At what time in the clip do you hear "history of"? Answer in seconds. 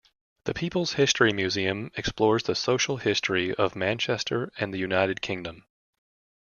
2.97-3.75